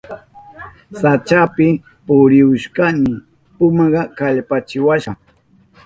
[1.01, 1.67] Sachapi
[2.05, 3.13] purihushpayni
[3.55, 5.11] pumaka kallpachiwashka.